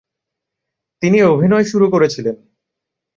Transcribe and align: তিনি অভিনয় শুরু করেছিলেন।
তিনি 1.01 1.19
অভিনয় 1.23 1.63
শুরু 1.63 1.85
করেছিলেন। 1.89 2.35